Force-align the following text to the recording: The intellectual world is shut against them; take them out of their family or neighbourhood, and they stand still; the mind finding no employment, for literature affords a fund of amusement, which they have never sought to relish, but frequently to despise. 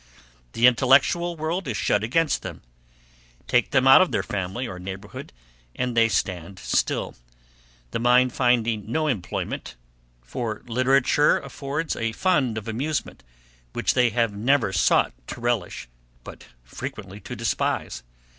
The 0.53 0.65
intellectual 0.65 1.35
world 1.37 1.67
is 1.67 1.77
shut 1.77 2.03
against 2.03 2.41
them; 2.41 2.63
take 3.47 3.69
them 3.69 3.87
out 3.87 4.01
of 4.01 4.11
their 4.11 4.23
family 4.23 4.67
or 4.67 4.79
neighbourhood, 4.79 5.31
and 5.75 5.95
they 5.95 6.09
stand 6.09 6.57
still; 6.57 7.13
the 7.91 7.99
mind 7.99 8.33
finding 8.33 8.91
no 8.91 9.05
employment, 9.05 9.75
for 10.23 10.63
literature 10.65 11.37
affords 11.37 11.95
a 11.95 12.13
fund 12.13 12.57
of 12.57 12.67
amusement, 12.67 13.21
which 13.73 13.93
they 13.93 14.09
have 14.09 14.33
never 14.35 14.73
sought 14.73 15.13
to 15.27 15.39
relish, 15.39 15.87
but 16.23 16.45
frequently 16.63 17.19
to 17.19 17.35
despise. 17.35 18.01